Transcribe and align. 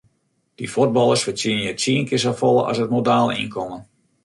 Dy 0.57 0.65
fuotballers 0.75 1.25
fertsjinje 1.27 1.73
tsien 1.81 2.03
kear 2.09 2.21
safolle 2.25 2.65
as 2.71 2.81
it 2.83 2.93
modale 2.95 3.31
ynkommen. 3.43 3.81